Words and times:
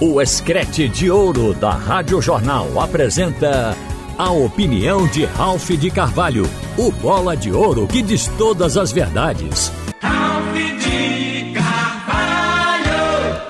O 0.00 0.22
Escrete 0.22 0.88
de 0.88 1.10
Ouro 1.10 1.52
da 1.52 1.72
Rádio 1.72 2.22
Jornal 2.22 2.80
apresenta 2.80 3.76
a 4.16 4.30
opinião 4.30 5.08
de 5.08 5.24
Ralph 5.24 5.70
de 5.70 5.90
Carvalho, 5.90 6.44
o 6.76 6.92
bola 6.92 7.36
de 7.36 7.50
ouro 7.50 7.88
que 7.88 8.00
diz 8.00 8.28
todas 8.38 8.76
as 8.76 8.92
verdades. 8.92 9.72
Ralph 10.00 10.54
de 10.54 11.52
Carvalho! 11.52 13.42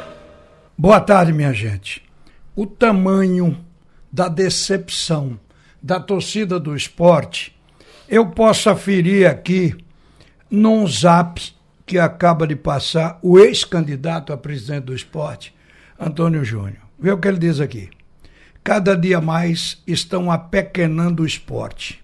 Boa 0.79 0.99
tarde, 1.03 1.35
minha 1.35 1.53
gente. 1.53 2.03
O 2.57 2.65
tamanho 2.65 3.63
da 4.11 4.27
decepção 4.27 5.39
da 5.83 6.01
torcida 6.01 6.59
do 6.59 6.75
esporte, 6.75 7.55
eu 8.09 8.25
posso 8.31 8.71
aferir 8.71 9.29
aqui 9.29 9.77
num 10.51 10.87
zap 10.87 11.43
que 11.85 11.99
acaba 11.99 12.47
de 12.47 12.57
passar 12.57 13.19
o 13.21 13.39
ex-candidato 13.39 14.33
a 14.33 14.37
presidente 14.39 14.85
do 14.85 14.95
esporte, 14.95 15.58
Antônio 15.99 16.45
Júnior. 16.45 16.83
Vê 16.99 17.11
o 17.13 17.19
que 17.19 17.29
ele 17.29 17.39
diz 17.39 17.61
aqui. 17.61 17.91
Cada 18.63 18.97
dia 18.97 19.21
mais 19.21 19.83
estão 19.87 20.31
apequenando 20.31 21.23
o 21.23 21.27
esporte. 21.27 22.01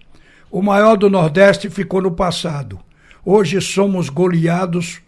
O 0.49 0.61
maior 0.61 0.95
do 0.95 1.09
Nordeste 1.09 1.69
ficou 1.69 2.01
no 2.01 2.11
passado. 2.11 2.79
Hoje 3.23 3.59
somos 3.61 4.09
goleados 4.09 5.01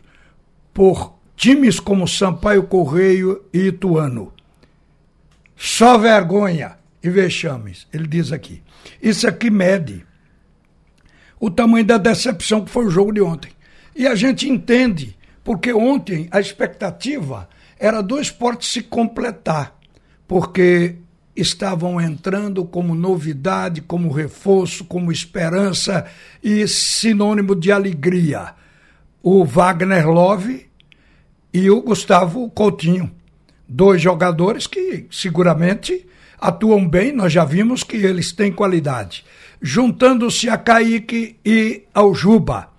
por 0.73 1.18
times 1.36 1.80
como 1.80 2.08
Sampaio 2.08 2.64
Correio 2.64 3.44
e 3.54 3.68
Ituano. 3.68 4.34
Só 5.56 5.98
vergonha 5.98 6.78
e 7.02 7.09
vexames, 7.09 7.88
ele 7.92 8.08
diz 8.08 8.31
aqui. 8.31 8.62
Isso 9.02 9.28
aqui 9.28 9.50
mede 9.50 10.06
o 11.40 11.50
tamanho 11.50 11.86
da 11.86 11.98
decepção 11.98 12.64
que 12.66 12.72
foi 12.72 12.86
o 12.86 12.92
jogo 12.92 13.12
de 13.12 13.22
ontem. 13.22 13.52
E 13.95 14.08
a 14.08 14.16
gente 14.16 14.50
entende, 14.50 15.17
porque 15.44 15.73
ontem 15.73 16.28
a 16.31 16.40
expectativa 16.40 17.48
era 17.80 18.02
do 18.02 18.20
esporte 18.20 18.66
se 18.66 18.81
completar, 18.81 19.77
porque 20.27 20.95
estavam 21.36 22.02
entrando 22.02 22.66
como 22.66 22.95
novidade, 22.95 23.81
como 23.81 24.11
reforço, 24.11 24.83
como 24.86 25.11
esperança 25.11 26.05
e 26.44 26.67
sinônimo 26.67 27.55
de 27.55 27.72
alegria. 27.72 28.55
O 29.22 29.45
Wagner 29.45 30.09
Love 30.09 30.67
e 31.53 31.70
o 31.70 31.81
Gustavo 31.81 32.50
Coutinho. 32.50 33.11
Dois 33.67 34.02
jogadores 34.02 34.66
que 34.66 35.05
seguramente 35.11 36.08
atuam 36.39 36.88
bem, 36.88 37.11
nós 37.11 37.33
já 37.33 37.44
vimos 37.44 37.83
que 37.83 37.98
eles 37.98 38.31
têm 38.31 38.52
qualidade. 38.52 39.25
Juntando-se 39.61 40.50
a 40.50 40.58
Kaique 40.58 41.38
e 41.45 41.83
ao 41.94 42.14
Juba. 42.16 42.70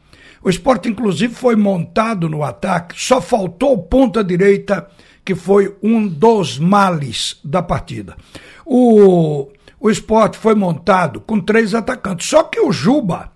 O 0.43 0.49
esporte, 0.49 0.89
inclusive, 0.89 1.35
foi 1.35 1.57
montado 1.57 2.29
no 2.29 2.43
ataque, 2.43 2.95
só 2.97 3.21
faltou 3.21 3.79
ponta 3.79 4.23
direita, 4.23 4.89
que 5.25 5.35
foi 5.35 5.77
um 5.83 6.07
dos 6.07 6.59
males 6.59 7.39
da 7.45 7.63
partida. 7.63 8.17
O, 8.65 9.49
o 9.81 9.91
esporte 9.91 10.39
foi 10.39 10.55
montado 10.55 11.21
com 11.21 11.41
três 11.41 11.75
atacantes, 11.75 12.29
só 12.29 12.43
que 12.43 12.61
o 12.61 12.73
Juba, 12.73 13.33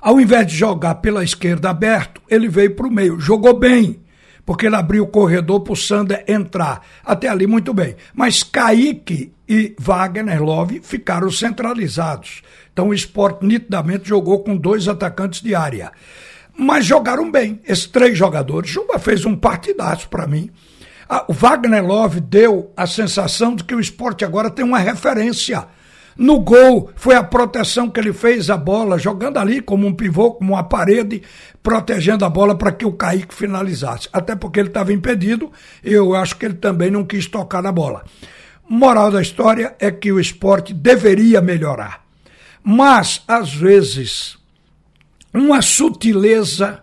ao 0.00 0.20
invés 0.20 0.46
de 0.46 0.56
jogar 0.56 0.96
pela 0.96 1.22
esquerda 1.22 1.70
aberto, 1.70 2.20
ele 2.28 2.48
veio 2.48 2.74
para 2.74 2.86
o 2.86 2.90
meio, 2.90 3.20
jogou 3.20 3.58
bem, 3.58 4.03
porque 4.44 4.66
ele 4.66 4.76
abriu 4.76 5.04
o 5.04 5.08
corredor 5.08 5.60
para 5.60 5.72
o 5.72 5.76
Sander 5.76 6.24
entrar. 6.28 6.82
Até 7.04 7.28
ali, 7.28 7.46
muito 7.46 7.72
bem. 7.72 7.96
Mas 8.14 8.42
Kaique 8.42 9.32
e 9.48 9.74
Wagner 9.78 10.42
Love 10.42 10.80
ficaram 10.82 11.30
centralizados. 11.30 12.42
Então 12.72 12.88
o 12.88 12.94
esporte 12.94 13.44
nitidamente 13.44 14.08
jogou 14.08 14.42
com 14.42 14.56
dois 14.56 14.88
atacantes 14.88 15.40
de 15.40 15.54
área. 15.54 15.92
Mas 16.56 16.84
jogaram 16.86 17.30
bem, 17.30 17.60
esses 17.66 17.86
três 17.86 18.16
jogadores. 18.16 18.70
Juba 18.70 18.98
fez 18.98 19.24
um 19.24 19.34
partidaço 19.34 20.08
para 20.08 20.26
mim. 20.26 20.50
o 21.28 21.32
Wagner 21.32 21.84
Love 21.84 22.20
deu 22.20 22.72
a 22.76 22.86
sensação 22.86 23.54
de 23.54 23.64
que 23.64 23.74
o 23.74 23.80
esporte 23.80 24.24
agora 24.24 24.50
tem 24.50 24.64
uma 24.64 24.78
referência. 24.78 25.66
No 26.16 26.40
gol, 26.40 26.90
foi 26.94 27.16
a 27.16 27.24
proteção 27.24 27.90
que 27.90 27.98
ele 27.98 28.12
fez 28.12 28.48
a 28.48 28.56
bola, 28.56 28.98
jogando 28.98 29.38
ali 29.38 29.60
como 29.60 29.86
um 29.86 29.92
pivô, 29.92 30.32
como 30.32 30.52
uma 30.52 30.62
parede, 30.62 31.22
protegendo 31.62 32.24
a 32.24 32.30
bola 32.30 32.56
para 32.56 32.70
que 32.70 32.86
o 32.86 32.92
Kaique 32.92 33.34
finalizasse. 33.34 34.08
Até 34.12 34.36
porque 34.36 34.60
ele 34.60 34.68
estava 34.68 34.92
impedido, 34.92 35.50
eu 35.82 36.14
acho 36.14 36.36
que 36.36 36.46
ele 36.46 36.54
também 36.54 36.90
não 36.90 37.04
quis 37.04 37.26
tocar 37.26 37.62
na 37.62 37.72
bola. 37.72 38.04
Moral 38.68 39.10
da 39.10 39.20
história 39.20 39.74
é 39.78 39.90
que 39.90 40.12
o 40.12 40.20
esporte 40.20 40.72
deveria 40.72 41.40
melhorar. 41.40 42.04
Mas, 42.62 43.22
às 43.26 43.52
vezes, 43.52 44.38
uma 45.32 45.60
sutileza, 45.60 46.82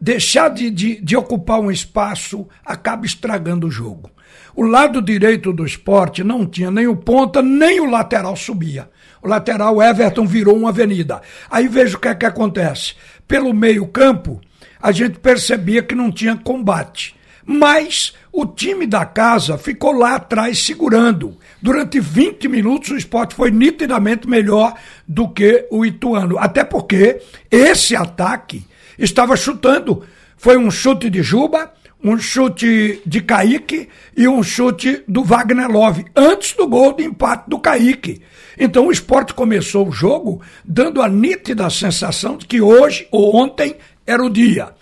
deixar 0.00 0.50
de, 0.50 0.70
de, 0.70 1.00
de 1.00 1.16
ocupar 1.16 1.60
um 1.60 1.70
espaço, 1.70 2.46
acaba 2.64 3.06
estragando 3.06 3.66
o 3.66 3.70
jogo. 3.70 4.10
O 4.56 4.62
lado 4.62 5.02
direito 5.02 5.52
do 5.52 5.66
esporte 5.66 6.24
não 6.24 6.46
tinha 6.46 6.70
nem 6.70 6.86
o 6.86 6.96
ponta, 6.96 7.42
nem 7.42 7.78
o 7.78 7.90
lateral 7.90 8.34
subia. 8.34 8.88
O 9.22 9.28
lateral 9.28 9.82
Everton 9.82 10.26
virou 10.26 10.56
uma 10.56 10.70
avenida. 10.70 11.20
Aí 11.50 11.68
veja 11.68 11.98
o 11.98 12.00
que 12.00 12.08
é 12.08 12.14
que 12.14 12.24
acontece. 12.24 12.94
Pelo 13.28 13.52
meio-campo, 13.52 14.40
a 14.80 14.92
gente 14.92 15.18
percebia 15.18 15.82
que 15.82 15.94
não 15.94 16.10
tinha 16.10 16.36
combate. 16.36 17.14
Mas 17.44 18.14
o 18.32 18.46
time 18.46 18.86
da 18.86 19.04
casa 19.04 19.58
ficou 19.58 19.92
lá 19.92 20.14
atrás 20.14 20.62
segurando. 20.62 21.36
Durante 21.60 22.00
20 22.00 22.48
minutos 22.48 22.90
o 22.90 22.96
esporte 22.96 23.34
foi 23.34 23.50
nitidamente 23.50 24.26
melhor 24.26 24.72
do 25.06 25.28
que 25.28 25.66
o 25.70 25.84
Ituano. 25.84 26.38
Até 26.38 26.64
porque 26.64 27.20
esse 27.50 27.94
ataque 27.94 28.66
estava 28.98 29.36
chutando. 29.36 30.02
Foi 30.34 30.56
um 30.56 30.70
chute 30.70 31.10
de 31.10 31.22
Juba, 31.22 31.72
um 32.02 32.18
chute 32.18 33.00
de 33.04 33.20
Kaique 33.20 33.88
e 34.16 34.28
um 34.28 34.42
chute 34.42 35.02
do 35.08 35.24
Wagner 35.24 35.70
Love, 35.70 36.04
antes 36.14 36.52
do 36.52 36.66
gol 36.66 36.92
de 36.92 37.04
empate 37.04 37.48
do 37.48 37.58
Kaique. 37.58 38.22
Então 38.58 38.86
o 38.86 38.92
esporte 38.92 39.34
começou 39.34 39.88
o 39.88 39.92
jogo 39.92 40.40
dando 40.64 41.02
a 41.02 41.08
nítida 41.08 41.68
sensação 41.70 42.36
de 42.36 42.46
que 42.46 42.60
hoje 42.60 43.08
ou 43.10 43.34
ontem 43.36 43.76
era 44.06 44.24
o 44.24 44.30
dia. 44.30 44.74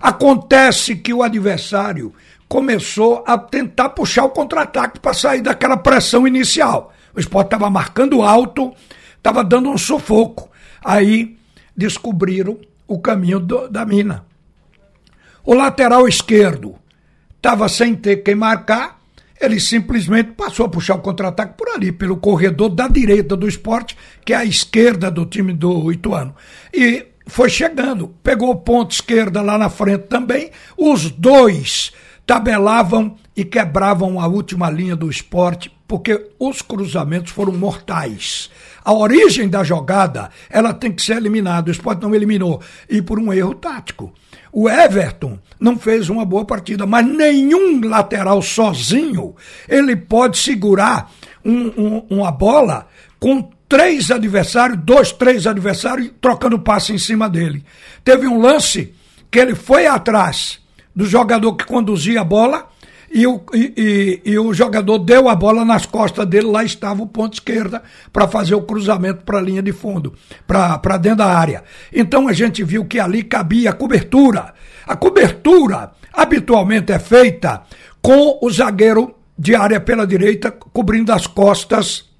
Acontece 0.00 0.96
que 0.96 1.12
o 1.12 1.22
adversário 1.22 2.12
começou 2.48 3.22
a 3.26 3.38
tentar 3.38 3.90
puxar 3.90 4.24
o 4.24 4.30
contra-ataque 4.30 4.98
para 4.98 5.14
sair 5.14 5.40
daquela 5.40 5.76
pressão 5.76 6.26
inicial. 6.26 6.92
O 7.14 7.20
esporte 7.20 7.46
estava 7.46 7.70
marcando 7.70 8.22
alto, 8.22 8.72
estava 9.16 9.44
dando 9.44 9.70
um 9.70 9.78
sufoco. 9.78 10.50
Aí 10.84 11.36
descobriram 11.76 12.58
o 12.86 12.98
caminho 12.98 13.38
do, 13.38 13.68
da 13.68 13.86
mina. 13.86 14.26
O 15.44 15.54
lateral 15.54 16.06
esquerdo 16.06 16.76
estava 17.36 17.68
sem 17.68 17.94
ter 17.94 18.18
quem 18.18 18.34
marcar, 18.34 19.00
ele 19.40 19.58
simplesmente 19.58 20.30
passou 20.32 20.66
a 20.66 20.68
puxar 20.68 20.94
o 20.94 21.00
contra-ataque 21.00 21.54
por 21.56 21.68
ali, 21.68 21.90
pelo 21.90 22.16
corredor 22.16 22.68
da 22.68 22.86
direita 22.86 23.36
do 23.36 23.48
esporte, 23.48 23.96
que 24.24 24.32
é 24.32 24.36
a 24.36 24.44
esquerda 24.44 25.10
do 25.10 25.26
time 25.26 25.52
do 25.52 25.90
Ituano. 25.90 26.34
E 26.72 27.06
foi 27.26 27.50
chegando, 27.50 28.14
pegou 28.22 28.50
o 28.50 28.56
ponto 28.56 28.92
esquerda 28.92 29.42
lá 29.42 29.58
na 29.58 29.68
frente 29.68 30.04
também, 30.04 30.50
os 30.76 31.10
dois 31.10 31.92
tabelavam 32.24 33.16
e 33.36 33.44
quebravam 33.44 34.20
a 34.20 34.28
última 34.28 34.70
linha 34.70 34.94
do 34.94 35.10
esporte, 35.10 35.72
porque 35.92 36.28
os 36.38 36.62
cruzamentos 36.62 37.32
foram 37.32 37.52
mortais. 37.52 38.48
A 38.82 38.94
origem 38.94 39.46
da 39.46 39.62
jogada, 39.62 40.30
ela 40.48 40.72
tem 40.72 40.90
que 40.90 41.02
ser 41.02 41.18
eliminada. 41.18 41.68
O 41.68 41.70
esporte 41.70 42.00
não 42.00 42.14
eliminou. 42.14 42.62
E 42.88 43.02
por 43.02 43.18
um 43.18 43.30
erro 43.30 43.54
tático. 43.54 44.10
O 44.50 44.70
Everton 44.70 45.38
não 45.60 45.78
fez 45.78 46.08
uma 46.08 46.24
boa 46.24 46.46
partida, 46.46 46.86
mas 46.86 47.06
nenhum 47.06 47.86
lateral 47.86 48.40
sozinho 48.40 49.36
ele 49.68 49.94
pode 49.94 50.38
segurar 50.38 51.12
um, 51.44 51.66
um, 51.76 52.06
uma 52.08 52.32
bola 52.32 52.88
com 53.20 53.50
três 53.68 54.10
adversários, 54.10 54.78
dois, 54.82 55.12
três 55.12 55.46
adversários, 55.46 56.10
trocando 56.22 56.58
passe 56.58 56.94
em 56.94 56.98
cima 56.98 57.28
dele. 57.28 57.62
Teve 58.02 58.26
um 58.26 58.40
lance 58.40 58.94
que 59.30 59.38
ele 59.38 59.54
foi 59.54 59.86
atrás 59.86 60.58
do 60.96 61.04
jogador 61.04 61.54
que 61.54 61.66
conduzia 61.66 62.22
a 62.22 62.24
bola 62.24 62.71
e 63.12 63.26
o, 63.26 63.42
e, 63.52 64.20
e, 64.24 64.30
e 64.32 64.38
o 64.38 64.54
jogador 64.54 64.98
deu 64.98 65.28
a 65.28 65.34
bola 65.34 65.64
nas 65.64 65.84
costas 65.84 66.26
dele, 66.26 66.46
lá 66.46 66.64
estava 66.64 67.02
o 67.02 67.06
ponto 67.06 67.34
esquerda 67.34 67.82
para 68.10 68.26
fazer 68.26 68.54
o 68.54 68.62
cruzamento 68.62 69.22
para 69.24 69.38
a 69.38 69.42
linha 69.42 69.62
de 69.62 69.72
fundo, 69.72 70.14
para 70.46 70.96
dentro 70.96 71.18
da 71.18 71.26
área. 71.26 71.62
Então 71.92 72.26
a 72.26 72.32
gente 72.32 72.64
viu 72.64 72.86
que 72.86 72.98
ali 72.98 73.22
cabia 73.22 73.70
a 73.70 73.74
cobertura. 73.74 74.54
A 74.86 74.96
cobertura 74.96 75.92
habitualmente 76.12 76.90
é 76.90 76.98
feita 76.98 77.62
com 78.00 78.38
o 78.40 78.50
zagueiro 78.50 79.14
de 79.38 79.54
área 79.54 79.78
pela 79.78 80.06
direita 80.06 80.50
cobrindo 80.50 81.12
as 81.12 81.26
costas 81.26 82.10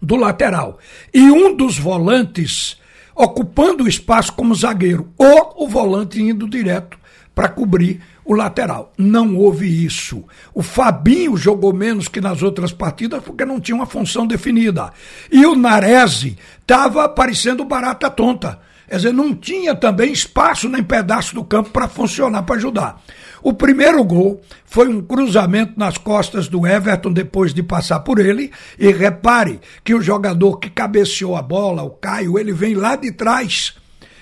do 0.00 0.16
lateral. 0.16 0.78
E 1.12 1.22
um 1.22 1.56
dos 1.56 1.78
volantes 1.78 2.76
ocupando 3.14 3.84
o 3.84 3.88
espaço 3.88 4.34
como 4.34 4.54
zagueiro, 4.54 5.10
ou 5.16 5.64
o 5.64 5.68
volante 5.68 6.20
indo 6.20 6.46
direto 6.46 6.98
para 7.36 7.50
cobrir 7.50 8.00
o 8.24 8.34
lateral. 8.34 8.94
Não 8.96 9.36
houve 9.36 9.84
isso. 9.84 10.24
O 10.54 10.62
Fabinho 10.62 11.36
jogou 11.36 11.70
menos 11.70 12.08
que 12.08 12.18
nas 12.18 12.42
outras 12.42 12.72
partidas 12.72 13.22
porque 13.22 13.44
não 13.44 13.60
tinha 13.60 13.76
uma 13.76 13.84
função 13.84 14.26
definida. 14.26 14.90
E 15.30 15.44
o 15.44 15.54
Narese 15.54 16.38
estava 16.58 17.06
parecendo 17.10 17.62
barata 17.62 18.10
tonta. 18.10 18.58
Quer 18.88 18.96
dizer, 18.96 19.12
não 19.12 19.34
tinha 19.34 19.74
também 19.74 20.12
espaço 20.12 20.66
nem 20.66 20.82
pedaço 20.82 21.34
do 21.34 21.44
campo 21.44 21.70
para 21.70 21.88
funcionar, 21.88 22.42
para 22.44 22.56
ajudar. 22.56 23.02
O 23.42 23.52
primeiro 23.52 24.02
gol 24.02 24.40
foi 24.64 24.88
um 24.88 25.02
cruzamento 25.02 25.74
nas 25.76 25.98
costas 25.98 26.48
do 26.48 26.66
Everton 26.66 27.12
depois 27.12 27.52
de 27.52 27.62
passar 27.62 28.00
por 28.00 28.18
ele. 28.18 28.50
E 28.78 28.90
repare 28.90 29.60
que 29.84 29.94
o 29.94 30.00
jogador 30.00 30.58
que 30.58 30.70
cabeceou 30.70 31.36
a 31.36 31.42
bola, 31.42 31.82
o 31.82 31.90
Caio, 31.90 32.38
ele 32.38 32.52
vem 32.54 32.74
lá 32.74 32.96
de 32.96 33.12
trás. 33.12 33.74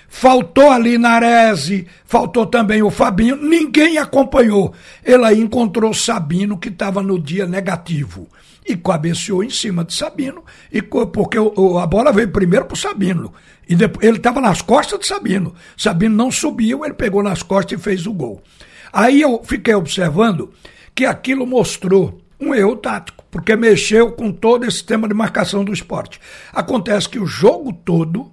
Faltou 0.07 0.71
ali 0.71 0.97
Narese, 0.97 1.87
faltou 2.05 2.45
também 2.45 2.81
o 2.81 2.89
Fabinho, 2.89 3.35
ninguém 3.35 3.97
acompanhou. 3.97 4.73
Ele 5.03 5.25
aí 5.25 5.41
encontrou 5.41 5.93
Sabino, 5.93 6.57
que 6.57 6.69
estava 6.69 7.01
no 7.03 7.19
dia 7.19 7.45
negativo 7.45 8.27
e 8.67 8.75
cabeceou 8.75 9.43
em 9.43 9.49
cima 9.49 9.83
de 9.83 9.93
Sabino, 9.93 10.43
e 10.71 10.81
porque 10.81 11.37
a 11.37 11.85
bola 11.85 12.11
veio 12.11 12.31
primeiro 12.31 12.65
para 12.65 12.75
Sabino. 12.75 13.31
E 13.69 13.75
depois, 13.75 14.03
ele 14.03 14.17
estava 14.17 14.41
nas 14.41 14.61
costas 14.61 14.99
de 14.99 15.05
Sabino. 15.05 15.53
Sabino 15.77 16.15
não 16.15 16.31
subiu, 16.31 16.83
ele 16.83 16.95
pegou 16.95 17.21
nas 17.21 17.43
costas 17.43 17.79
e 17.79 17.81
fez 17.81 18.07
o 18.07 18.13
gol. 18.13 18.41
Aí 18.91 19.21
eu 19.21 19.41
fiquei 19.43 19.75
observando 19.75 20.51
que 20.95 21.05
aquilo 21.05 21.45
mostrou 21.45 22.19
um 22.39 22.55
erro 22.55 22.75
tático, 22.75 23.23
porque 23.29 23.55
mexeu 23.55 24.11
com 24.13 24.31
todo 24.31 24.65
esse 24.65 24.83
tema 24.83 25.07
de 25.07 25.13
marcação 25.13 25.63
do 25.63 25.71
esporte. 25.71 26.19
Acontece 26.51 27.07
que 27.07 27.19
o 27.19 27.27
jogo 27.27 27.71
todo, 27.71 28.31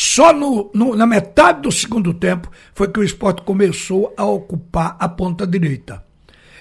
só 0.00 0.32
no, 0.32 0.70
no, 0.72 0.94
na 0.94 1.04
metade 1.04 1.62
do 1.62 1.72
segundo 1.72 2.14
tempo, 2.14 2.48
foi 2.72 2.86
que 2.86 3.00
o 3.00 3.02
esporte 3.02 3.42
começou 3.42 4.14
a 4.16 4.24
ocupar 4.24 4.96
a 4.96 5.08
ponta 5.08 5.44
direita. 5.44 6.04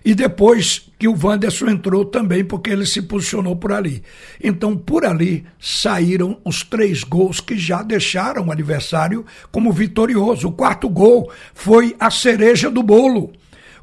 E 0.03 0.15
depois 0.15 0.89
que 0.97 1.07
o 1.07 1.15
Wanderson 1.15 1.67
entrou 1.67 2.03
também, 2.03 2.43
porque 2.43 2.71
ele 2.71 2.87
se 2.87 2.99
posicionou 3.03 3.55
por 3.55 3.71
ali. 3.71 4.01
Então, 4.43 4.75
por 4.75 5.05
ali 5.05 5.45
saíram 5.59 6.39
os 6.43 6.63
três 6.63 7.03
gols 7.03 7.39
que 7.39 7.55
já 7.55 7.83
deixaram 7.83 8.47
o 8.47 8.51
adversário 8.51 9.23
como 9.51 9.71
vitorioso. 9.71 10.47
O 10.47 10.53
quarto 10.53 10.89
gol 10.89 11.31
foi 11.53 11.95
a 11.99 12.09
cereja 12.09 12.71
do 12.71 12.81
bolo. 12.81 13.31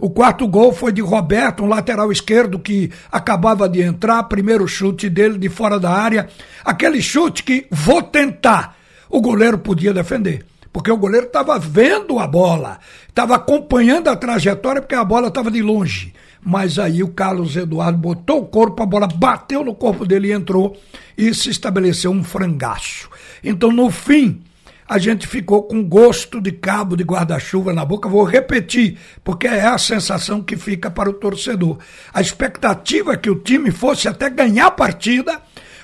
O 0.00 0.10
quarto 0.10 0.48
gol 0.48 0.72
foi 0.72 0.90
de 0.90 1.00
Roberto, 1.00 1.62
um 1.62 1.68
lateral 1.68 2.10
esquerdo 2.10 2.58
que 2.58 2.90
acabava 3.12 3.68
de 3.68 3.82
entrar, 3.82 4.24
primeiro 4.24 4.66
chute 4.66 5.08
dele 5.08 5.38
de 5.38 5.48
fora 5.48 5.78
da 5.78 5.92
área. 5.92 6.28
Aquele 6.64 7.00
chute 7.00 7.44
que 7.44 7.68
vou 7.70 8.02
tentar, 8.02 8.76
o 9.08 9.20
goleiro 9.20 9.58
podia 9.58 9.92
defender 9.92 10.44
porque 10.74 10.90
o 10.90 10.96
goleiro 10.96 11.26
estava 11.26 11.56
vendo 11.56 12.18
a 12.18 12.26
bola, 12.26 12.80
estava 13.08 13.36
acompanhando 13.36 14.08
a 14.08 14.16
trajetória, 14.16 14.82
porque 14.82 14.96
a 14.96 15.04
bola 15.04 15.28
estava 15.28 15.48
de 15.48 15.62
longe. 15.62 16.12
Mas 16.42 16.80
aí 16.80 17.00
o 17.00 17.12
Carlos 17.12 17.54
Eduardo 17.54 17.96
botou 17.96 18.40
o 18.40 18.46
corpo, 18.46 18.82
a 18.82 18.86
bola 18.86 19.06
bateu 19.06 19.64
no 19.64 19.72
corpo 19.72 20.04
dele 20.04 20.28
e 20.28 20.32
entrou, 20.32 20.76
e 21.16 21.32
se 21.32 21.48
estabeleceu 21.48 22.10
um 22.10 22.24
frangaço. 22.24 23.08
Então, 23.44 23.70
no 23.70 23.88
fim, 23.88 24.42
a 24.88 24.98
gente 24.98 25.28
ficou 25.28 25.62
com 25.62 25.80
gosto 25.84 26.40
de 26.40 26.50
cabo 26.50 26.96
de 26.96 27.04
guarda-chuva 27.04 27.72
na 27.72 27.84
boca. 27.84 28.08
Vou 28.08 28.24
repetir, 28.24 28.98
porque 29.22 29.46
é 29.46 29.66
a 29.66 29.78
sensação 29.78 30.42
que 30.42 30.56
fica 30.56 30.90
para 30.90 31.08
o 31.08 31.14
torcedor. 31.14 31.78
A 32.12 32.20
expectativa 32.20 33.12
é 33.12 33.16
que 33.16 33.30
o 33.30 33.36
time 33.38 33.70
fosse 33.70 34.08
até 34.08 34.28
ganhar 34.28 34.66
a 34.66 34.72
partida, 34.72 35.40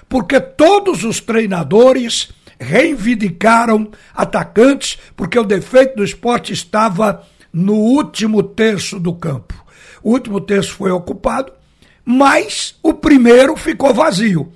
porque 0.09 0.41
todos 0.41 1.05
os 1.05 1.21
treinadores 1.21 2.33
reivindicaram 2.61 3.91
atacantes, 4.15 4.99
porque 5.17 5.39
o 5.39 5.45
defeito 5.45 5.97
do 5.97 6.05
esporte 6.05 6.53
estava 6.53 7.27
no 7.53 7.75
último 7.75 8.43
terço 8.43 9.01
do 9.01 9.15
campo. 9.15 9.55
O 10.03 10.12
último 10.12 10.41
terço 10.41 10.75
foi 10.75 10.91
ocupado, 10.91 11.53
mas 12.05 12.77
o 12.83 12.93
primeiro 12.95 13.57
ficou 13.57 13.95
vazio. 13.95 14.53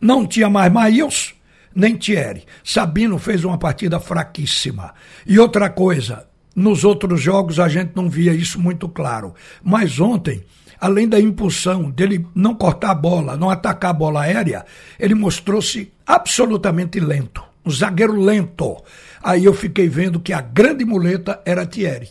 Não 0.00 0.26
tinha 0.26 0.48
mais 0.48 0.72
Maílson, 0.72 1.32
nem 1.74 1.96
Thierry. 1.96 2.44
Sabino 2.64 3.18
fez 3.18 3.44
uma 3.44 3.58
partida 3.58 4.00
fraquíssima. 4.00 4.94
E 5.26 5.38
outra 5.38 5.68
coisa, 5.68 6.26
nos 6.54 6.84
outros 6.84 7.20
jogos 7.20 7.58
a 7.58 7.68
gente 7.68 7.92
não 7.94 8.08
via 8.08 8.32
isso 8.32 8.60
muito 8.60 8.88
claro. 8.88 9.34
Mas 9.62 10.00
ontem 10.00 10.44
além 10.80 11.06
da 11.06 11.20
impulsão 11.20 11.90
dele 11.90 12.26
não 12.34 12.54
cortar 12.54 12.92
a 12.92 12.94
bola, 12.94 13.36
não 13.36 13.50
atacar 13.50 13.90
a 13.90 13.94
bola 13.94 14.22
aérea, 14.22 14.64
ele 14.98 15.14
mostrou-se 15.14 15.92
absolutamente 16.06 16.98
lento. 16.98 17.44
Um 17.64 17.70
zagueiro 17.70 18.18
lento. 18.18 18.82
Aí 19.22 19.44
eu 19.44 19.52
fiquei 19.52 19.88
vendo 19.88 20.18
que 20.18 20.32
a 20.32 20.40
grande 20.40 20.84
muleta 20.84 21.40
era 21.44 21.66
Thierry. 21.66 22.08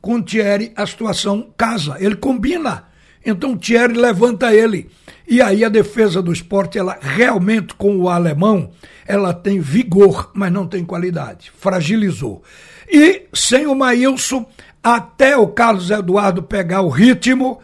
Com 0.00 0.22
Thierry 0.22 0.72
a 0.74 0.86
situação 0.86 1.52
casa, 1.56 1.96
ele 2.00 2.16
combina. 2.16 2.84
Então 3.24 3.56
Thierry 3.56 3.92
levanta 3.92 4.54
ele. 4.54 4.88
E 5.28 5.42
aí 5.42 5.64
a 5.64 5.68
defesa 5.68 6.22
do 6.22 6.32
esporte, 6.32 6.78
ela 6.78 6.96
realmente 7.00 7.74
com 7.74 7.96
o 7.98 8.08
alemão, 8.08 8.70
ela 9.06 9.34
tem 9.34 9.60
vigor, 9.60 10.30
mas 10.32 10.50
não 10.50 10.66
tem 10.66 10.84
qualidade. 10.84 11.52
Fragilizou. 11.58 12.42
E 12.88 13.26
sem 13.32 13.66
o 13.66 13.74
Maílson, 13.74 14.46
até 14.82 15.36
o 15.36 15.48
Carlos 15.48 15.90
Eduardo 15.90 16.42
pegar 16.42 16.82
o 16.82 16.88
ritmo, 16.88 17.60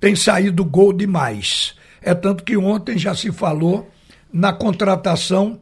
tem 0.00 0.16
saído 0.16 0.64
gol 0.64 0.92
demais. 0.92 1.74
É 2.02 2.14
tanto 2.14 2.44
que 2.44 2.56
ontem 2.56 2.98
já 2.98 3.14
se 3.14 3.30
falou 3.32 3.90
na 4.32 4.52
contratação 4.52 5.60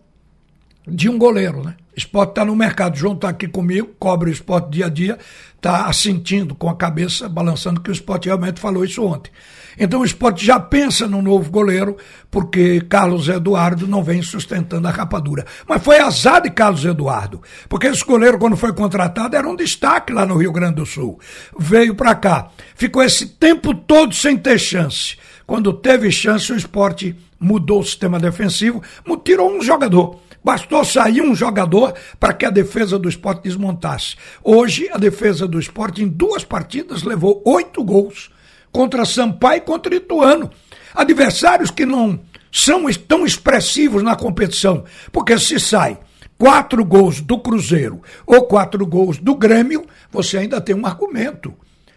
de 0.86 1.08
um 1.08 1.18
goleiro, 1.18 1.62
né? 1.62 1.76
Esporte 1.96 2.30
está 2.30 2.44
no 2.44 2.56
mercado. 2.56 2.96
João 2.96 3.14
está 3.14 3.28
aqui 3.28 3.46
comigo, 3.46 3.90
cobre 3.98 4.30
o 4.30 4.32
esporte 4.32 4.70
dia 4.70 4.86
a 4.86 4.88
dia, 4.88 5.18
está 5.56 5.86
assentindo 5.86 6.54
com 6.54 6.68
a 6.68 6.74
cabeça, 6.74 7.28
balançando 7.28 7.80
que 7.80 7.90
o 7.90 7.92
esporte 7.92 8.26
realmente 8.26 8.60
falou 8.60 8.84
isso 8.84 9.04
ontem. 9.04 9.30
Então 9.78 10.00
o 10.00 10.04
esporte 10.04 10.44
já 10.44 10.58
pensa 10.58 11.06
no 11.06 11.22
novo 11.22 11.50
goleiro, 11.50 11.96
porque 12.30 12.80
Carlos 12.88 13.28
Eduardo 13.28 13.86
não 13.86 14.02
vem 14.02 14.22
sustentando 14.22 14.88
a 14.88 14.90
rapadura. 14.90 15.46
Mas 15.66 15.82
foi 15.82 15.98
azar 15.98 16.42
de 16.42 16.50
Carlos 16.50 16.84
Eduardo, 16.84 17.42
porque 17.68 17.86
esse 17.86 18.04
goleiro, 18.04 18.38
quando 18.38 18.56
foi 18.56 18.72
contratado, 18.72 19.36
era 19.36 19.48
um 19.48 19.56
destaque 19.56 20.12
lá 20.12 20.26
no 20.26 20.36
Rio 20.36 20.52
Grande 20.52 20.76
do 20.76 20.86
Sul. 20.86 21.18
Veio 21.58 21.94
para 21.94 22.14
cá, 22.14 22.48
ficou 22.74 23.02
esse 23.02 23.26
tempo 23.26 23.74
todo 23.74 24.14
sem 24.14 24.36
ter 24.36 24.58
chance. 24.58 25.16
Quando 25.46 25.72
teve 25.72 26.10
chance, 26.10 26.52
o 26.52 26.56
esporte 26.56 27.16
mudou 27.38 27.80
o 27.80 27.84
sistema 27.84 28.18
defensivo, 28.18 28.82
tirou 29.24 29.50
um 29.54 29.62
jogador. 29.62 30.20
Bastou 30.44 30.84
sair 30.84 31.22
um 31.22 31.34
jogador 31.34 31.94
para 32.18 32.32
que 32.32 32.44
a 32.44 32.50
defesa 32.50 32.98
do 32.98 33.08
esporte 33.08 33.44
desmontasse. 33.44 34.16
Hoje, 34.42 34.88
a 34.92 34.98
defesa 34.98 35.46
do 35.46 35.58
esporte, 35.58 36.02
em 36.02 36.08
duas 36.08 36.44
partidas, 36.44 37.02
levou 37.02 37.42
oito 37.44 37.84
gols 37.84 38.30
contra 38.72 39.04
Sampaio 39.04 39.58
e 39.58 39.60
contra 39.60 39.94
Ituano. 39.94 40.50
Adversários 40.94 41.70
que 41.70 41.86
não 41.86 42.20
são 42.50 42.84
tão 42.92 43.24
expressivos 43.24 44.02
na 44.02 44.16
competição, 44.16 44.84
porque 45.10 45.38
se 45.38 45.58
sai 45.58 45.98
quatro 46.36 46.84
gols 46.84 47.20
do 47.20 47.38
Cruzeiro 47.38 48.02
ou 48.26 48.42
quatro 48.42 48.84
gols 48.84 49.18
do 49.18 49.34
Grêmio, 49.34 49.86
você 50.10 50.38
ainda 50.38 50.60
tem 50.60 50.74
um 50.74 50.84
argumento. 50.84 51.54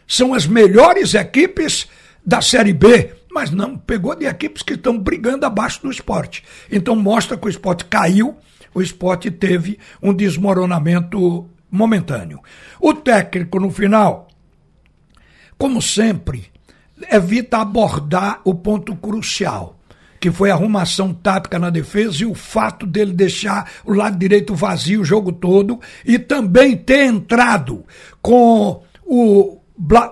São 0.08 0.34
as 0.34 0.46
melhores 0.46 1.16
equipes 1.16 1.88
da 2.24 2.42
Série 2.42 2.74
B, 2.74 3.12
mas 3.36 3.51
não 3.51 3.77
pegou 3.77 4.15
de 4.15 4.25
equipes 4.25 4.63
que 4.63 4.75
estão 4.75 4.98
brigando 4.98 5.46
abaixo 5.46 5.82
do 5.82 5.92
esporte. 5.92 6.42
Então 6.72 6.96
mostra 6.96 7.36
que 7.36 7.46
o 7.46 7.50
esporte 7.50 7.84
caiu, 7.84 8.38
o 8.74 8.82
esporte 8.82 9.30
teve 9.30 9.77
um 10.01 10.13
desmoronamento 10.13 11.50
momentâneo. 11.70 12.39
O 12.80 12.94
técnico, 12.94 13.60
no 13.60 13.70
final, 13.70 14.30
como 15.58 15.82
sempre, 15.82 16.46
evita 17.12 17.58
abordar 17.58 18.39
o 18.46 18.56
ponto 18.56 18.96
crucial, 18.96 19.77
que 20.18 20.32
foi 20.32 20.50
a 20.50 20.54
arrumação 20.54 21.13
tática 21.13 21.60
na 21.60 21.70
defesa 21.70 22.24
e 22.24 22.25
o 22.25 22.34
fato 22.34 22.86
dele 22.86 23.12
deixar 23.12 23.70
o 23.84 23.94
lado 23.94 24.18
direito 24.18 24.56
vazio 24.56 25.01
o 25.01 25.06
jogo 25.06 25.34
todo 25.34 25.77
e 26.06 26.18
também 26.18 26.77
ter 26.77 27.06
entrado 27.06 27.84
com 28.22 28.82
o, 29.04 29.60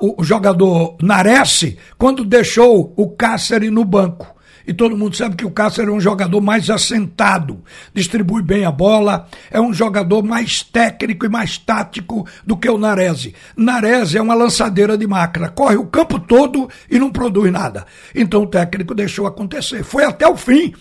o 0.02 0.24
jogador 0.24 0.98
Nares 1.02 1.76
quando 1.98 2.26
deixou 2.26 2.94
o 2.98 3.10
Cáceres 3.10 3.72
no 3.72 3.86
banco. 3.86 4.34
E 4.66 4.74
todo 4.74 4.96
mundo 4.96 5.16
sabe 5.16 5.36
que 5.36 5.46
o 5.46 5.52
Cáceres 5.52 5.90
é 5.90 5.94
um 5.94 6.00
jogador 6.00 6.40
mais 6.40 6.70
assentado, 6.70 7.62
distribui 7.94 8.42
bem 8.42 8.64
a 8.64 8.72
bola, 8.72 9.28
é 9.52 9.60
um 9.60 9.74
jogador 9.74 10.24
mais 10.24 10.64
técnico 10.64 11.26
e 11.26 11.30
mais 11.30 11.58
tático 11.58 12.26
do 12.46 12.56
que 12.56 12.70
o 12.70 12.78
Narese. 12.78 13.36
Narese 13.58 14.18
é 14.18 14.22
uma 14.22 14.34
lançadeira 14.34 14.98
de 14.98 15.06
máquina, 15.06 15.50
corre 15.50 15.76
o 15.76 15.88
campo 15.88 16.18
todo 16.18 16.70
e 16.90 16.98
não 16.98 17.12
produz 17.12 17.52
nada. 17.52 17.86
Então 18.16 18.44
o 18.44 18.48
técnico 18.48 18.96
deixou 18.96 19.28
acontecer. 19.28 19.84
Foi 19.84 20.06
até 20.06 20.28
o 20.28 20.38
fim. 20.38 20.74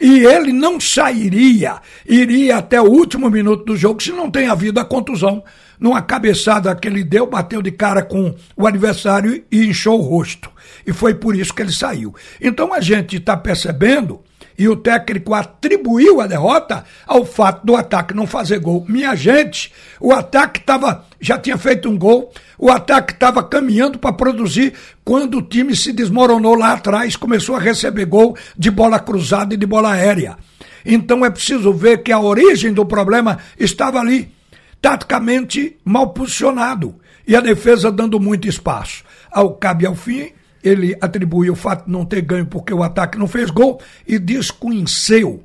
E 0.00 0.24
ele 0.24 0.52
não 0.52 0.78
sairia, 0.78 1.80
iria 2.06 2.58
até 2.58 2.80
o 2.80 2.90
último 2.90 3.30
minuto 3.30 3.64
do 3.64 3.76
jogo 3.76 4.02
se 4.02 4.12
não 4.12 4.30
tem 4.30 4.48
havido 4.48 4.80
a 4.80 4.84
contusão. 4.84 5.42
Numa 5.78 6.00
cabeçada 6.00 6.74
que 6.74 6.88
ele 6.88 7.04
deu, 7.04 7.26
bateu 7.26 7.60
de 7.60 7.70
cara 7.70 8.02
com 8.02 8.34
o 8.56 8.66
adversário 8.66 9.44
e 9.50 9.66
inchou 9.66 9.98
o 9.98 10.02
rosto. 10.02 10.50
E 10.86 10.92
foi 10.92 11.14
por 11.14 11.36
isso 11.36 11.52
que 11.52 11.62
ele 11.62 11.72
saiu. 11.72 12.14
Então 12.40 12.72
a 12.72 12.80
gente 12.80 13.16
está 13.16 13.36
percebendo, 13.36 14.20
e 14.58 14.68
o 14.68 14.76
técnico 14.76 15.34
atribuiu 15.34 16.20
a 16.20 16.26
derrota 16.26 16.84
ao 17.06 17.24
fato 17.24 17.64
do 17.64 17.76
ataque 17.76 18.14
não 18.14 18.26
fazer 18.26 18.58
gol. 18.58 18.84
Minha 18.88 19.14
gente, 19.14 19.72
o 20.00 20.12
ataque 20.12 20.60
estava 20.60 21.04
já 21.20 21.38
tinha 21.38 21.56
feito 21.56 21.88
um 21.88 21.98
gol, 21.98 22.32
o 22.58 22.70
ataque 22.70 23.12
estava 23.12 23.42
caminhando 23.42 23.98
para 23.98 24.12
produzir 24.12 24.74
quando 25.04 25.38
o 25.38 25.42
time 25.42 25.74
se 25.74 25.92
desmoronou 25.92 26.54
lá 26.54 26.72
atrás, 26.72 27.16
começou 27.16 27.56
a 27.56 27.60
receber 27.60 28.04
gol 28.04 28.36
de 28.56 28.70
bola 28.70 28.98
cruzada 28.98 29.54
e 29.54 29.56
de 29.56 29.66
bola 29.66 29.92
aérea. 29.92 30.36
Então 30.84 31.24
é 31.24 31.30
preciso 31.30 31.72
ver 31.72 32.02
que 32.02 32.12
a 32.12 32.20
origem 32.20 32.72
do 32.72 32.86
problema 32.86 33.38
estava 33.58 33.98
ali, 33.98 34.32
taticamente 34.80 35.76
mal 35.84 36.10
posicionado. 36.10 36.94
e 37.28 37.34
a 37.34 37.40
defesa 37.40 37.90
dando 37.90 38.20
muito 38.20 38.46
espaço. 38.46 39.02
Ao 39.32 39.54
cabe 39.54 39.84
ao 39.84 39.96
fim, 39.96 40.30
ele 40.66 40.96
atribui 41.00 41.48
o 41.48 41.54
fato 41.54 41.84
de 41.84 41.92
não 41.92 42.04
ter 42.04 42.22
ganho 42.22 42.46
porque 42.46 42.74
o 42.74 42.82
ataque 42.82 43.16
não 43.16 43.28
fez 43.28 43.50
gol 43.50 43.80
e 44.06 44.18
desconheceu 44.18 45.44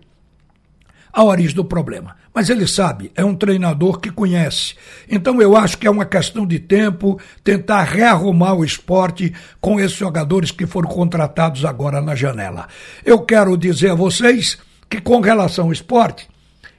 a 1.13 1.24
origem 1.24 1.56
do 1.56 1.66
problema. 1.66 2.16
Mas 2.34 2.50
ele 2.50 2.66
sabe, 2.66 3.12
é 3.13 3.24
um 3.24 3.36
treinador 3.36 4.00
que 4.00 4.10
conhece. 4.10 4.74
Então 5.10 5.42
eu 5.42 5.56
acho 5.56 5.78
que 5.78 5.86
é 5.86 5.92
uma 5.92 6.06
questão 6.06 6.48
de 6.48 6.58
tempo 6.58 7.20
tentar 7.44 7.84
rearrumar 7.84 8.56
o 8.56 8.63
esporte 8.63 9.34
com 9.60 9.80
esses 9.80 9.98
jogadores 9.98 10.50
que 10.50 10.66
foram 10.66 10.90
contratados 10.90 11.66
agora 11.66 12.01
na 12.01 12.16
janela. 12.16 12.68
Eu 13.06 13.20
quero 13.20 13.58
dizer 13.58 13.92
a 13.92 13.96
vocês 13.96 14.58
que 14.90 15.01
com 15.01 15.20
relação 15.20 15.66
ao 15.66 15.74
esporte, 15.74 16.28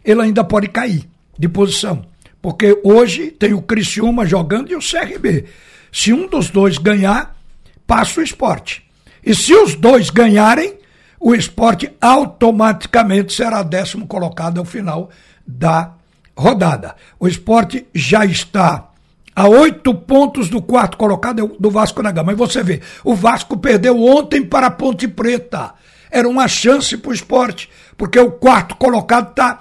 ele 0.04 0.22
ainda 0.22 0.42
pode 0.42 0.68
cair 0.68 1.08
de 1.38 1.48
posição. 1.48 2.04
Porque 2.40 2.80
hoje 2.82 3.30
tem 3.30 3.52
o 3.52 3.62
Criciúma 3.62 4.26
jogando 4.26 4.72
e 4.72 4.74
o 4.74 4.80
CRB. 4.80 5.44
Se 5.92 6.12
um 6.12 6.26
dos 6.26 6.48
dois 6.48 6.78
ganhar, 6.78 7.36
passa 7.86 8.20
o 8.20 8.22
esporte. 8.22 8.82
E 9.24 9.34
se 9.34 9.54
os 9.54 9.74
dois 9.74 10.10
ganharem, 10.10 10.74
o 11.20 11.34
esporte 11.34 11.90
automaticamente 12.00 13.32
será 13.32 13.62
décimo 13.62 14.06
colocado 14.06 14.58
ao 14.58 14.64
final 14.64 15.10
da 15.46 15.92
rodada. 16.36 16.96
O 17.18 17.28
esporte 17.28 17.86
já 17.94 18.24
está 18.24 18.88
a 19.34 19.48
oito 19.48 19.94
pontos 19.94 20.48
do 20.48 20.60
quarto 20.60 20.96
colocado 20.96 21.56
do 21.58 21.70
Vasco 21.70 22.02
da 22.02 22.10
Gama. 22.10 22.32
Mas 22.32 22.38
você 22.38 22.62
vê, 22.62 22.80
o 23.04 23.14
Vasco 23.14 23.56
perdeu 23.56 24.02
ontem 24.02 24.44
para 24.44 24.66
a 24.66 24.70
Ponte 24.70 25.06
Preta. 25.06 25.74
Era 26.10 26.28
uma 26.28 26.48
chance 26.48 26.96
para 26.96 27.10
o 27.10 27.14
esporte, 27.14 27.70
porque 27.96 28.18
o 28.18 28.32
quarto 28.32 28.76
colocado 28.76 29.30
está 29.30 29.60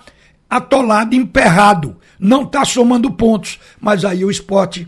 atolado, 0.50 1.16
emperrado, 1.16 1.96
não 2.20 2.44
está 2.44 2.66
somando 2.66 3.12
pontos. 3.12 3.60
Mas 3.80 4.04
aí 4.04 4.26
o 4.26 4.32
esporte 4.32 4.88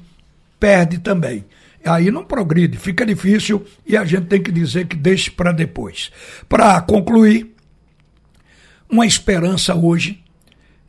perde 0.60 0.98
também 0.98 1.46
aí 1.86 2.12
não 2.12 2.24
progride, 2.24 2.78
fica 2.78 3.06
difícil 3.06 3.64
e 3.86 3.98
a 3.98 4.06
gente 4.06 4.28
tem 4.28 4.42
que 4.42 4.52
dizer 4.52 4.88
que 4.88 4.96
deixe 4.96 5.30
para 5.30 5.52
depois. 5.52 6.12
Para 6.48 6.80
concluir, 6.82 7.54
uma 8.90 9.06
esperança 9.06 9.76
hoje 9.76 10.24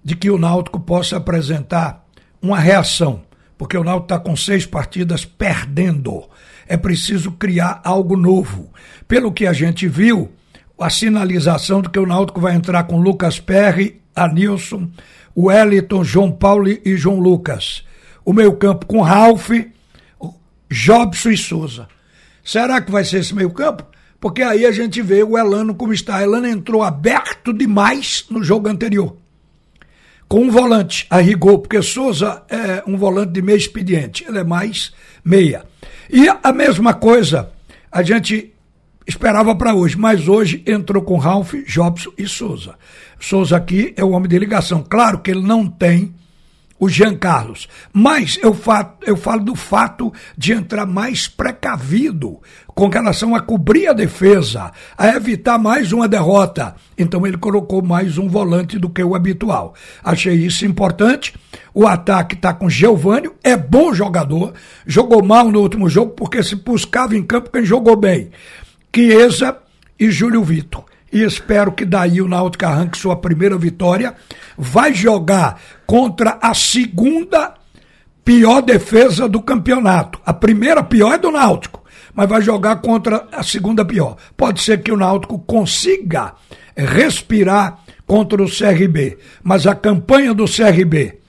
de 0.05 0.15
que 0.15 0.31
o 0.31 0.37
Náutico 0.39 0.79
possa 0.79 1.17
apresentar 1.17 2.07
uma 2.41 2.59
reação, 2.59 3.23
porque 3.57 3.77
o 3.77 3.83
Náutico 3.83 4.05
está 4.05 4.19
com 4.19 4.37
seis 4.37 4.67
partidas 4.67 5.25
perdendo. 5.25 6.25
É 6.69 6.77
preciso 6.77 7.33
criar 7.33 7.81
algo 7.83 8.17
novo. 8.17 8.71
Pelo 9.09 9.33
que 9.33 9.47
a 9.47 9.53
gente 9.53 9.89
viu, 9.89 10.31
a 10.79 10.91
sinalização 10.91 11.81
de 11.81 11.89
que 11.89 11.99
o 11.99 12.07
Náutico 12.07 12.41
vai 12.41 12.55
entrar 12.55 12.85
com 12.85 13.01
Lucas 13.01 13.41
Perry, 13.41 14.03
Anilson, 14.15 14.91
Wellington, 15.37 16.05
João 16.05 16.31
Paulo 16.31 16.69
e 16.69 16.97
João 16.97 17.19
Lucas. 17.19 17.85
O 18.25 18.33
meio 18.33 18.57
campo 18.57 18.87
com 18.87 19.01
Ralph, 19.01 19.51
Jobson 20.71 21.31
e 21.31 21.37
Souza. 21.37 21.89
Será 22.43 22.81
que 22.81 22.91
vai 22.91 23.05
ser 23.05 23.21
esse 23.21 23.35
meio 23.35 23.51
campo? 23.51 23.85
Porque 24.21 24.43
aí 24.43 24.65
a 24.65 24.73
gente 24.73 25.03
vê 25.03 25.23
o 25.23 25.37
Elano 25.37 25.75
como 25.75 25.93
está. 25.93 26.23
Elano 26.23 26.47
entrou 26.47 26.83
aberto 26.83 27.53
demais 27.53 28.25
no 28.31 28.43
jogo 28.43 28.69
anterior. 28.69 29.17
Com 30.27 30.45
um 30.45 30.51
volante, 30.51 31.07
a 31.11 31.19
rigor, 31.19 31.59
porque 31.59 31.83
Souza 31.83 32.43
é 32.49 32.83
um 32.87 32.97
volante 32.97 33.33
de 33.33 33.43
meio 33.43 33.59
expediente, 33.59 34.25
ele 34.27 34.39
é 34.39 34.45
mais 34.45 34.93
meia. 35.25 35.65
E 36.11 36.27
a 36.43 36.53
mesma 36.53 36.95
coisa 36.95 37.51
a 37.93 38.03
gente 38.03 38.53
esperava 39.07 39.55
para 39.55 39.75
hoje, 39.75 39.97
mas 39.97 40.27
hoje 40.27 40.63
entrou 40.67 41.03
com 41.03 41.19
Ralph, 41.19 41.55
Jobson 41.67 42.11
e 42.17 42.27
Souza. 42.27 42.77
Souza 43.21 43.57
aqui 43.57 43.93
é 43.97 44.03
o 44.03 44.11
homem 44.11 44.29
de 44.29 44.39
ligação. 44.39 44.83
Claro 44.83 45.19
que 45.19 45.31
ele 45.31 45.43
não 45.43 45.67
tem 45.67 46.15
o 46.85 46.89
Jean 46.89 47.17
Carlos. 47.17 47.67
Mas 47.93 48.39
eu, 48.43 48.55
eu 49.07 49.17
falo 49.17 49.43
do 49.43 49.55
fato 49.55 50.13
de 50.37 50.53
entrar 50.53 50.87
mais 50.87 51.27
precavido 51.27 52.41
com 52.69 52.89
relação 52.89 53.35
a 53.35 53.41
cobrir 53.41 53.87
a 53.87 53.93
defesa, 53.93 54.71
a 54.97 55.09
evitar 55.09 55.59
mais 55.59 55.93
uma 55.93 56.07
derrota. 56.07 56.75
Então 56.99 57.27
ele 57.27 57.39
colocou 57.39 57.83
mais 57.83 58.19
um 58.19 58.29
volante 58.29 58.79
do 58.79 58.91
que 58.91 59.03
o 59.03 59.15
habitual. 59.15 59.75
Achei 60.03 60.35
isso 60.35 60.67
importante. 60.67 61.35
O 61.73 61.87
ataque 61.87 62.35
está 62.35 62.53
com 62.53 62.69
Geovânio, 62.69 63.35
é 63.43 63.57
bom 63.57 63.93
jogador, 63.95 64.53
jogou 64.87 65.25
mal 65.25 65.51
no 65.51 65.61
último 65.61 65.89
jogo 65.89 66.13
porque 66.13 66.43
se 66.43 66.55
buscava 66.55 67.17
em 67.17 67.23
campo 67.23 67.51
quem 67.51 67.65
jogou 67.65 67.97
bem. 67.97 68.31
Chiesa 68.95 69.57
e 69.99 70.11
Júlio 70.11 70.45
Vitor 70.45 70.85
e 71.15 71.23
espero 71.23 71.71
que 71.71 71.85
daí 71.85 72.21
o 72.21 72.27
Náutico 72.27 72.67
arranque 72.67 72.99
sua 72.99 73.15
primeira 73.15 73.57
vitória. 73.57 74.17
Vai 74.59 74.93
jogar 74.93 75.61
contra 75.87 76.39
a 76.43 76.53
segunda 76.53 77.55
pior 78.25 78.61
defesa 78.61 79.29
do 79.29 79.41
campeonato. 79.41 80.19
A 80.27 80.33
primeira 80.33 80.83
pior 80.83 81.15
é 81.15 81.19
do 81.19 81.31
Náutico, 81.31 81.85
mas 82.13 82.29
vai 82.29 82.43
jogar 82.43 82.77
contra 82.77 83.29
a 83.31 83.45
segunda 83.45 83.85
pior. 83.85 84.17
Pode 84.37 84.61
ser 84.61 84.83
que 84.83 84.91
o 84.91 84.97
Náutico 84.97 85.39
consiga 85.39 86.35
respirar 86.77 87.79
contra 88.05 88.43
o 88.43 88.51
CRB, 88.51 89.17
mas 89.41 89.69
a 89.69 89.75
campanha 89.77 90.35
do 90.35 90.47
CRB 90.47 91.21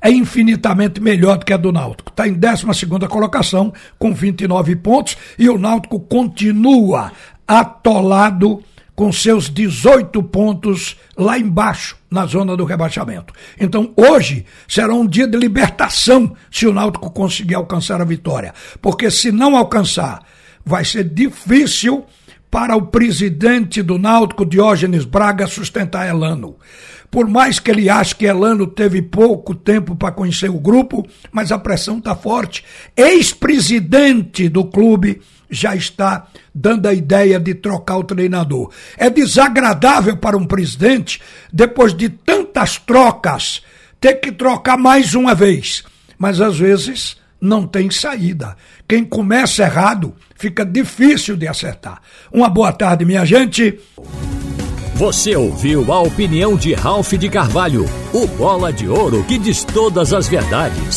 é 0.00 0.10
infinitamente 0.10 1.00
melhor 1.00 1.38
do 1.38 1.46
que 1.46 1.52
a 1.52 1.56
do 1.56 1.70
Náutico. 1.70 2.10
Está 2.10 2.26
em 2.26 2.34
12 2.34 2.66
colocação, 3.08 3.72
com 3.96 4.12
29 4.12 4.74
pontos, 4.74 5.16
e 5.38 5.48
o 5.48 5.56
Náutico 5.56 6.00
continua 6.00 7.12
atolado 7.46 8.60
com 9.02 9.10
seus 9.10 9.50
18 9.50 10.22
pontos 10.22 10.96
lá 11.18 11.36
embaixo, 11.36 11.96
na 12.08 12.24
zona 12.24 12.56
do 12.56 12.64
rebaixamento. 12.64 13.34
Então, 13.58 13.92
hoje 13.96 14.46
será 14.68 14.94
um 14.94 15.04
dia 15.04 15.26
de 15.26 15.36
libertação 15.36 16.36
se 16.52 16.68
o 16.68 16.72
Náutico 16.72 17.10
conseguir 17.10 17.56
alcançar 17.56 18.00
a 18.00 18.04
vitória. 18.04 18.54
Porque 18.80 19.10
se 19.10 19.32
não 19.32 19.56
alcançar, 19.56 20.22
vai 20.64 20.84
ser 20.84 21.02
difícil 21.02 22.06
para 22.48 22.76
o 22.76 22.82
presidente 22.82 23.82
do 23.82 23.98
Náutico, 23.98 24.46
Diógenes 24.46 25.04
Braga, 25.04 25.48
sustentar 25.48 26.08
Elano. 26.08 26.54
Por 27.10 27.26
mais 27.26 27.58
que 27.58 27.72
ele 27.72 27.90
ache 27.90 28.14
que 28.14 28.24
Elano 28.24 28.68
teve 28.68 29.02
pouco 29.02 29.52
tempo 29.52 29.96
para 29.96 30.12
conhecer 30.12 30.48
o 30.48 30.60
grupo, 30.60 31.04
mas 31.32 31.50
a 31.50 31.58
pressão 31.58 31.98
está 31.98 32.14
forte. 32.14 32.64
Ex-presidente 32.96 34.48
do 34.48 34.64
clube 34.64 35.20
já 35.52 35.76
está 35.76 36.26
dando 36.54 36.86
a 36.86 36.94
ideia 36.94 37.38
de 37.38 37.54
trocar 37.54 37.98
o 37.98 38.04
treinador. 38.04 38.72
É 38.96 39.10
desagradável 39.10 40.16
para 40.16 40.36
um 40.36 40.46
presidente, 40.46 41.20
depois 41.52 41.94
de 41.94 42.08
tantas 42.08 42.78
trocas, 42.78 43.62
ter 44.00 44.14
que 44.14 44.32
trocar 44.32 44.78
mais 44.78 45.14
uma 45.14 45.34
vez. 45.34 45.84
Mas 46.18 46.40
às 46.40 46.58
vezes 46.58 47.16
não 47.38 47.66
tem 47.66 47.90
saída. 47.90 48.56
Quem 48.88 49.04
começa 49.04 49.62
errado, 49.62 50.14
fica 50.36 50.64
difícil 50.64 51.36
de 51.36 51.46
acertar. 51.46 52.00
Uma 52.32 52.48
boa 52.48 52.72
tarde, 52.72 53.04
minha 53.04 53.24
gente. 53.24 53.78
Você 54.94 55.34
ouviu 55.34 55.92
a 55.92 56.00
opinião 56.00 56.56
de 56.56 56.74
Ralph 56.74 57.12
de 57.14 57.28
Carvalho, 57.28 57.86
o 58.12 58.26
bola 58.26 58.72
de 58.72 58.88
ouro 58.88 59.24
que 59.24 59.38
diz 59.38 59.64
todas 59.64 60.12
as 60.12 60.28
verdades. 60.28 60.96